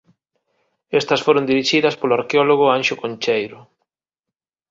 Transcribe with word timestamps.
Estas 0.99 1.23
foron 1.25 1.47
dirixidas 1.51 1.95
polo 1.99 2.17
arqueólogo 2.19 2.65
Anxo 2.77 2.95
Concheiro. 3.01 3.59